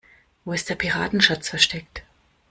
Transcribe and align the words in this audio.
Wo 0.45 0.53
ist 0.53 0.67
der 0.67 0.73
Piratenschatz 0.73 1.47
versteckt? 1.49 2.01